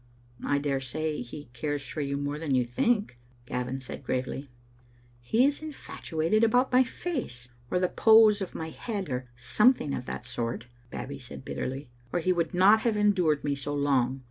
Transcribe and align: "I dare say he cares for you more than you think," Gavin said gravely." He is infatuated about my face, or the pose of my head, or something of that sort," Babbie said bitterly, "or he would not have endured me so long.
"I 0.43 0.57
dare 0.57 0.79
say 0.79 1.21
he 1.21 1.49
cares 1.53 1.85
for 1.87 2.01
you 2.01 2.17
more 2.17 2.39
than 2.39 2.55
you 2.55 2.65
think," 2.65 3.19
Gavin 3.45 3.79
said 3.79 4.03
gravely." 4.03 4.49
He 5.21 5.45
is 5.45 5.61
infatuated 5.61 6.43
about 6.43 6.71
my 6.71 6.83
face, 6.83 7.49
or 7.69 7.77
the 7.77 7.87
pose 7.87 8.41
of 8.41 8.55
my 8.55 8.71
head, 8.71 9.09
or 9.11 9.29
something 9.35 9.93
of 9.93 10.07
that 10.07 10.25
sort," 10.25 10.65
Babbie 10.89 11.19
said 11.19 11.45
bitterly, 11.45 11.87
"or 12.11 12.19
he 12.19 12.33
would 12.33 12.51
not 12.51 12.79
have 12.79 12.97
endured 12.97 13.43
me 13.43 13.53
so 13.53 13.75
long. 13.75 14.19